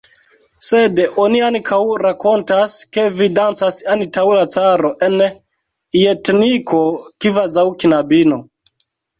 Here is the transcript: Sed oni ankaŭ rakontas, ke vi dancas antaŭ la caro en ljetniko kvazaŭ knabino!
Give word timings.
Sed 0.67 1.01
oni 1.23 1.41
ankaŭ 1.47 1.77
rakontas, 2.03 2.77
ke 2.97 3.03
vi 3.19 3.27
dancas 3.41 3.77
antaŭ 3.97 4.25
la 4.39 4.47
caro 4.57 4.93
en 5.09 5.21
ljetniko 5.27 6.81
kvazaŭ 7.27 7.69
knabino! 7.85 8.45